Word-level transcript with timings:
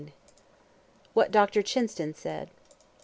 WHAT 1.13 1.29
DR. 1.29 1.61
CHINSTON 1.61 2.15
SAID. 2.15 2.49